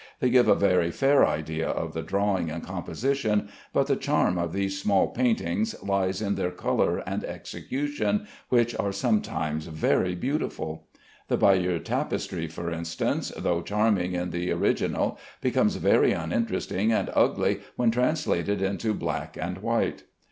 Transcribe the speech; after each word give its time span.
They 0.19 0.31
give 0.31 0.47
a 0.47 0.55
very 0.55 0.89
fair 0.89 1.23
idea 1.27 1.69
of 1.69 1.93
the 1.93 2.01
drawing 2.01 2.49
and 2.49 2.63
composition, 2.63 3.49
but 3.71 3.85
the 3.85 3.95
charm 3.95 4.35
of 4.39 4.51
these 4.51 4.81
small 4.81 5.09
paintings 5.09 5.75
lies 5.83 6.23
in 6.23 6.33
their 6.33 6.49
color 6.49 7.03
and 7.05 7.23
execution, 7.23 8.25
which 8.49 8.75
are 8.79 8.91
sometimes 8.91 9.67
very 9.67 10.15
beautiful. 10.15 10.87
The 11.27 11.37
Bayeux 11.37 11.77
tapestry, 11.77 12.47
for 12.47 12.71
instance, 12.71 13.31
though 13.37 13.61
charming 13.61 14.13
in 14.13 14.31
the 14.31 14.51
original, 14.51 15.19
becomes 15.39 15.75
very 15.75 16.13
uninteresting 16.13 16.91
and 16.91 17.11
ugly 17.13 17.59
when 17.75 17.91
translated 17.91 18.59
into 18.59 18.95
black 18.95 19.37
and 19.39 19.59
white. 19.59 20.05